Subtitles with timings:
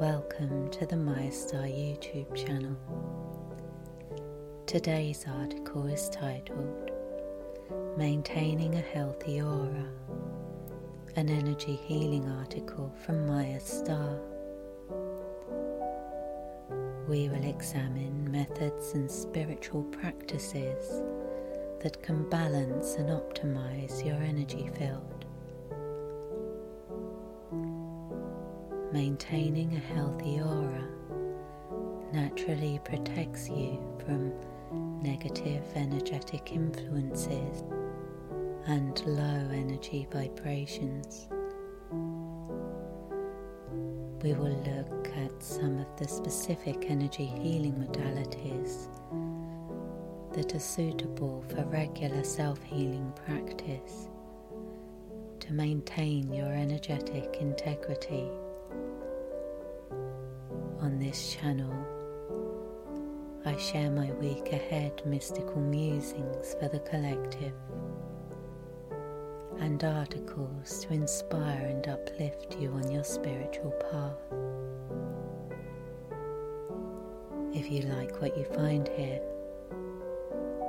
[0.00, 2.76] Welcome to the Mayastar YouTube channel.
[4.66, 6.90] Today's article is titled
[7.96, 9.86] Maintaining a Healthy Aura,
[11.16, 14.18] an energy healing article from Mayastar.
[17.06, 21.02] We will examine methods and spiritual practices
[21.80, 25.21] that can balance and optimize your energy field.
[28.92, 30.84] Maintaining a healthy aura
[32.12, 34.32] naturally protects you from
[35.02, 37.64] negative energetic influences
[38.66, 41.28] and low energy vibrations.
[44.22, 48.88] We will look at some of the specific energy healing modalities
[50.34, 54.08] that are suitable for regular self healing practice
[55.40, 58.28] to maintain your energetic integrity
[60.82, 61.72] on this channel,
[63.44, 67.54] I share my week ahead mystical musings for the collective
[69.60, 74.18] and articles to inspire and uplift you on your spiritual path.
[77.54, 79.20] If you like what you find here,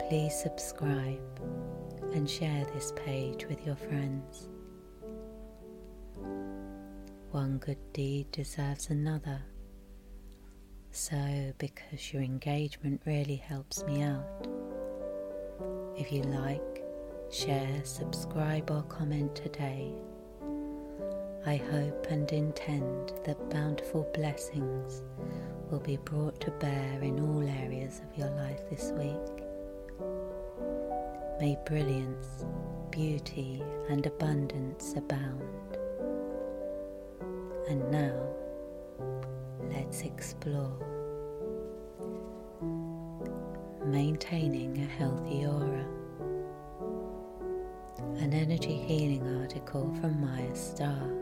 [0.08, 1.22] please subscribe
[2.14, 4.50] and share this page with your friends.
[7.32, 9.42] One good deed deserves another.
[10.96, 11.18] So,
[11.58, 14.48] because your engagement really helps me out,
[15.98, 16.84] if you like,
[17.32, 19.92] share, subscribe, or comment today,
[21.48, 25.02] I hope and intend that bountiful blessings
[25.72, 29.44] will be brought to bear in all areas of your life this week.
[31.40, 32.46] May brilliance,
[32.92, 35.42] beauty, and abundance abound.
[37.68, 38.30] And now,
[39.72, 40.72] let's explore.
[43.86, 45.86] Maintaining a healthy aura.
[48.18, 51.20] An energy healing article from Mayastar.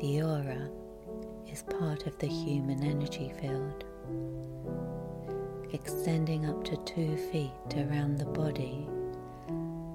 [0.00, 0.70] The aura
[1.50, 3.84] is part of the human energy field,
[5.72, 8.86] extending up to two feet around the body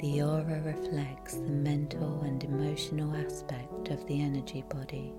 [0.05, 5.11] the aura reflects the mental and emotional aspect of the energy body.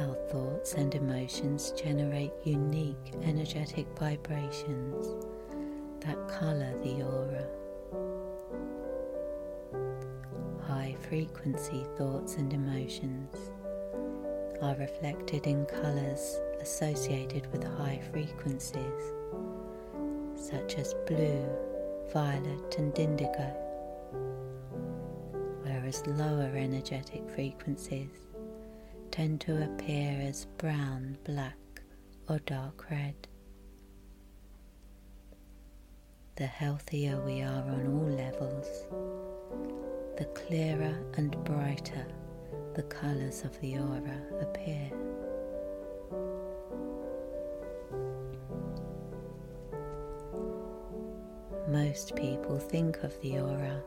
[0.00, 5.06] Our thoughts and emotions generate unique energetic vibrations
[6.00, 7.46] that colour the aura.
[10.66, 13.36] High frequency thoughts and emotions
[14.60, 19.12] are reflected in colours associated with high frequencies,
[20.34, 21.46] such as blue,
[22.12, 23.52] violet, and indigo,
[25.62, 28.10] whereas lower energetic frequencies
[29.10, 31.56] tend to appear as brown, black,
[32.28, 33.14] or dark red.
[36.36, 38.86] The healthier we are on all levels,
[40.18, 42.06] the clearer and brighter
[42.74, 44.90] the colours of the aura appear.
[51.68, 53.82] Most people think of the aura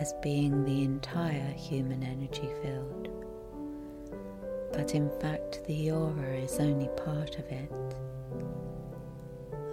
[0.00, 3.08] as being the entire human energy field,
[4.72, 7.70] but in fact, the aura is only part of it.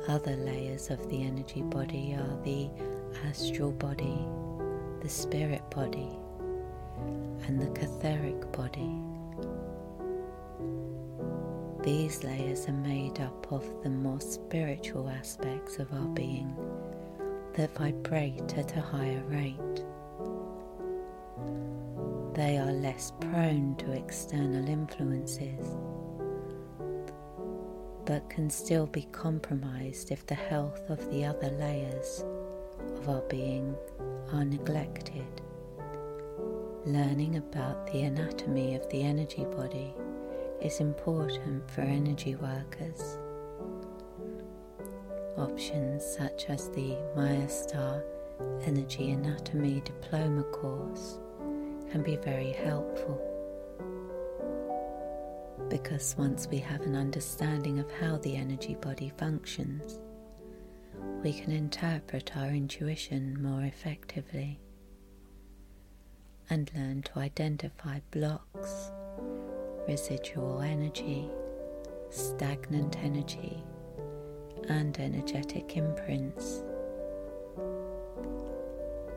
[0.07, 2.69] Other layers of the energy body are the
[3.27, 4.19] astral body,
[5.01, 6.09] the spirit body,
[7.47, 8.91] and the etheric body.
[11.83, 16.55] These layers are made up of the more spiritual aspects of our being
[17.55, 19.83] that vibrate at a higher rate.
[22.33, 25.77] They are less prone to external influences,
[28.05, 32.23] but can still be compromised if the health of the other layers
[32.97, 33.75] of our being
[34.31, 35.27] are neglected.
[36.85, 39.93] Learning about the anatomy of the energy body
[40.59, 43.19] is important for energy workers
[45.37, 48.03] Options such as the Mayastar
[48.67, 51.17] Energy Anatomy Diploma course
[51.89, 53.19] can be very helpful
[55.69, 59.97] because once we have an understanding of how the energy body functions,
[61.23, 64.59] we can interpret our intuition more effectively
[66.51, 68.91] and learn to identify blocks,
[69.87, 71.27] residual energy,
[72.11, 73.63] stagnant energy
[74.69, 76.63] and energetic imprints,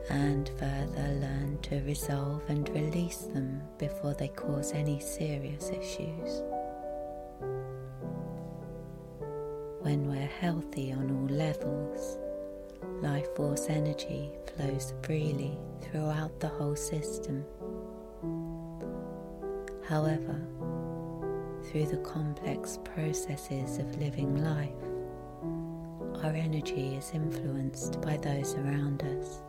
[0.09, 6.43] and further learn to resolve and release them before they cause any serious issues.
[9.81, 12.17] When we're healthy on all levels,
[13.01, 17.45] life force energy flows freely throughout the whole system.
[19.87, 20.41] However,
[21.63, 24.86] through the complex processes of living life,
[26.23, 29.41] our energy is influenced by those around us.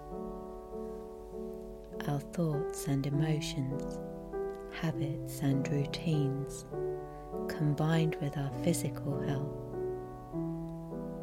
[2.09, 3.99] Our thoughts and emotions,
[4.73, 6.67] habits and routines,
[7.49, 9.56] combined with our physical health,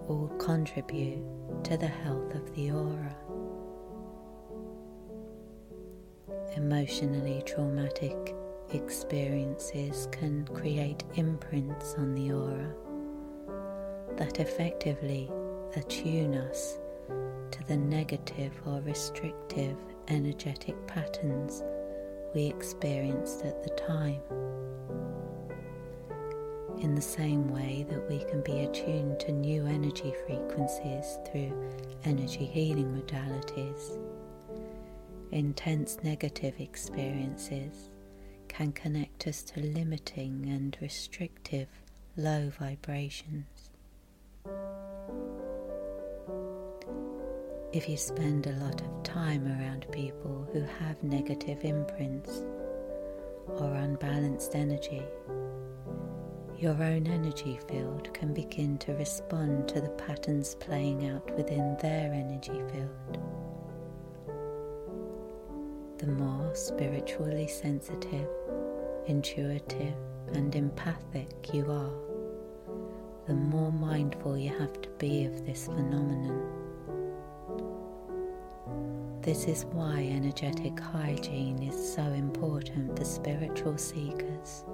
[0.10, 1.24] all contribute
[1.66, 3.16] to the health of the aura.
[6.56, 8.36] Emotionally traumatic
[8.74, 12.74] experiences can create imprints on the aura
[14.18, 15.30] that effectively
[15.76, 16.78] attune us
[17.52, 19.78] to the negative or restrictive
[20.08, 21.64] energetic patterns
[22.34, 24.22] we experienced at the time.
[26.82, 31.54] In the same way that we can be attuned to new energy frequencies through
[32.04, 33.98] energy healing modalities,
[35.32, 37.90] intense negative experiences
[38.50, 41.70] can connect us to limiting and restrictive
[42.18, 43.55] low vibrations.
[47.76, 52.46] If you spend a lot of time around people who have negative imprints
[53.50, 55.04] or unbalanced energy,
[56.58, 62.14] your own energy field can begin to respond to the patterns playing out within their
[62.14, 63.18] energy field.
[65.98, 68.30] The more spiritually sensitive,
[69.08, 69.98] intuitive,
[70.32, 71.92] and empathic you are,
[73.28, 76.65] the more mindful you have to be of this phenomenon.
[79.26, 84.66] This is why energetic hygiene is so important for spiritual seekers,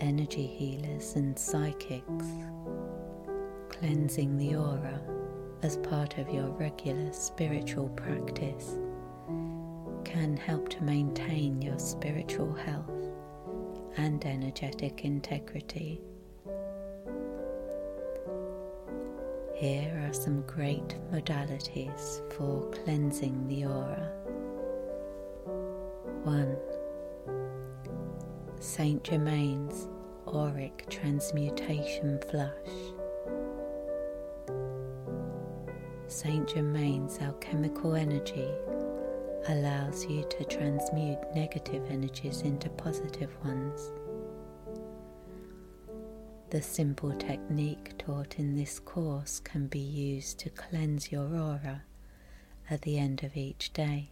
[0.00, 2.26] energy healers, and psychics.
[3.70, 5.00] Cleansing the aura
[5.62, 8.76] as part of your regular spiritual practice
[10.04, 13.08] can help to maintain your spiritual health
[13.96, 16.02] and energetic integrity.
[19.54, 24.10] Here are some great modalities for cleansing the aura.
[26.24, 26.56] 1.
[28.58, 29.86] Saint Germain's
[30.26, 32.50] Auric Transmutation Flush.
[36.08, 38.48] Saint Germain's alchemical energy
[39.46, 43.92] allows you to transmute negative energies into positive ones
[46.54, 51.82] the simple technique taught in this course can be used to cleanse your aura
[52.70, 54.08] at the end of each day,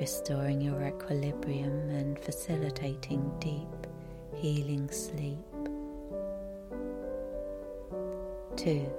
[0.00, 3.86] restoring your equilibrium and facilitating deep,
[4.34, 5.36] healing sleep.
[8.56, 8.90] 2.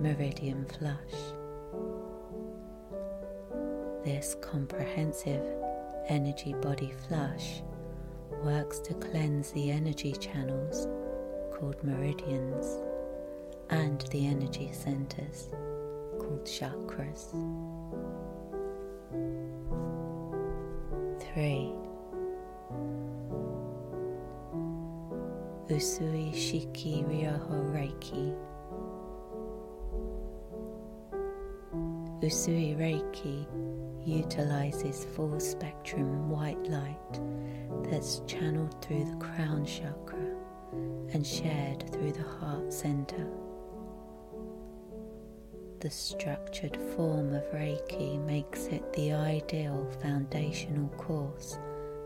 [0.00, 1.20] Meridian Flush.
[4.06, 5.44] This comprehensive
[6.08, 7.60] energy body flush
[8.42, 10.86] works to cleanse the energy channels
[11.52, 12.78] called meridians
[13.70, 15.48] and the energy centers
[16.18, 17.30] called chakras.
[21.34, 21.72] 3.
[25.68, 28.34] Usui Shiki Ryoho Reiki.
[32.20, 33.46] Usui Reiki
[34.04, 37.20] utilizes full spectrum white light
[37.90, 40.36] that's channeled through the crown chakra
[41.12, 43.26] and shared through the heart center.
[45.80, 51.58] The structured form of Reiki makes it the ideal foundational course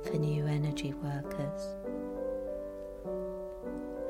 [0.04, 1.74] for new energy workers.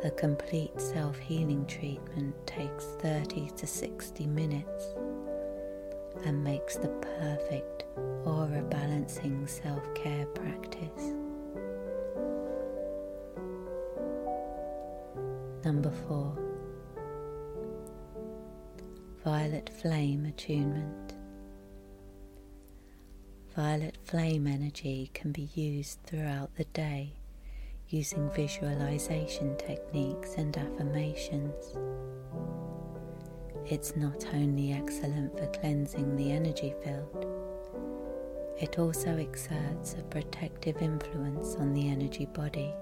[0.05, 4.95] A complete self healing treatment takes 30 to 60 minutes
[6.27, 7.64] and makes the perfect
[8.25, 11.15] aura balancing self care practice.
[15.65, 16.37] Number four,
[19.25, 21.15] violet flame attunement.
[23.57, 27.15] Violet flame energy can be used throughout the day
[27.89, 31.77] using visualization techniques and affirmations.
[33.67, 37.27] It's not only excellent for cleansing the energy field,
[38.61, 42.73] it also exerts a protective influence on the energy body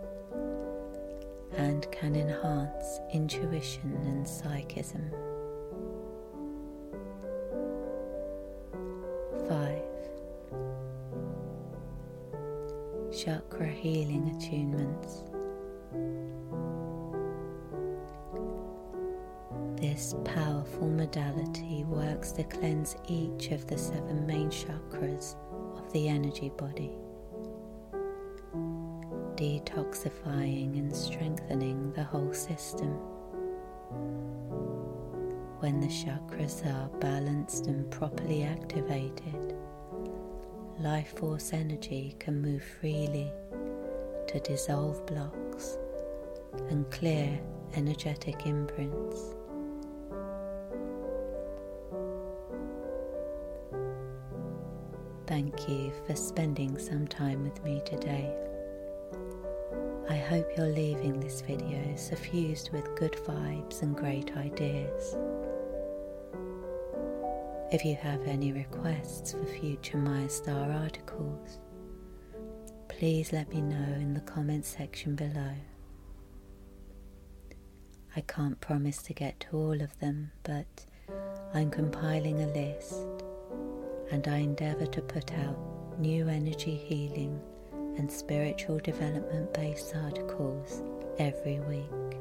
[1.57, 5.11] and can enhance intuition and psychism.
[9.49, 9.83] 5.
[13.19, 15.29] Chakra healing attunements.
[19.81, 25.35] This powerful modality works to cleanse each of the seven main chakras
[25.93, 26.91] the energy body,
[29.37, 32.89] detoxifying and strengthening the whole system.
[35.61, 39.55] When the chakras are balanced and properly activated,
[40.81, 43.31] life force energy can move freely
[44.29, 45.77] to dissolve blocks
[46.71, 47.39] and clear
[47.75, 49.35] energetic imprints.
[55.33, 58.31] Thank you for spending some time with me today.
[60.11, 65.17] I hope you're leaving this video suffused with good vibes and great ideas.
[67.73, 71.61] If you have any requests for future Mayastar articles,
[72.89, 75.55] please let me know in the comments section below.
[78.15, 80.85] I can't promise to get to all of them, but
[81.55, 83.22] I'm compiling a list
[84.13, 85.59] and I endeavour to put out
[85.99, 87.41] new energy healing
[87.97, 90.83] and spiritual development based articles
[91.19, 92.19] every week.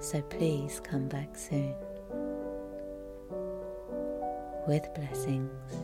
[0.00, 1.74] So please come back soon
[4.66, 5.81] with blessings.